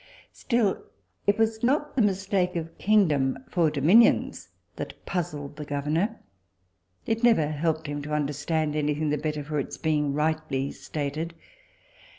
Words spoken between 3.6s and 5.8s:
dominions that puzzled the